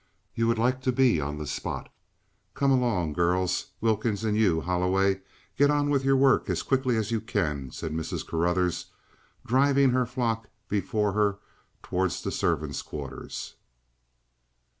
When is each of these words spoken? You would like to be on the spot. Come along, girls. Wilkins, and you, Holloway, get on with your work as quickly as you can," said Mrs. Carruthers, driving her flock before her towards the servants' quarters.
You 0.33 0.47
would 0.47 0.57
like 0.57 0.81
to 0.81 0.91
be 0.91 1.21
on 1.21 1.37
the 1.37 1.45
spot. 1.45 1.93
Come 2.55 2.71
along, 2.71 3.13
girls. 3.13 3.67
Wilkins, 3.81 4.23
and 4.23 4.35
you, 4.35 4.61
Holloway, 4.61 5.21
get 5.59 5.69
on 5.69 5.91
with 5.91 6.03
your 6.03 6.15
work 6.17 6.49
as 6.49 6.63
quickly 6.63 6.97
as 6.97 7.11
you 7.11 7.21
can," 7.21 7.69
said 7.69 7.91
Mrs. 7.93 8.25
Carruthers, 8.25 8.87
driving 9.45 9.91
her 9.91 10.07
flock 10.07 10.49
before 10.67 11.11
her 11.11 11.37
towards 11.83 12.23
the 12.23 12.31
servants' 12.31 12.81
quarters. 12.81 13.53